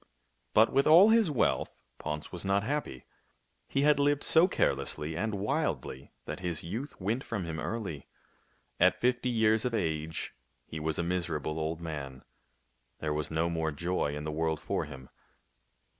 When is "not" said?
2.43-2.63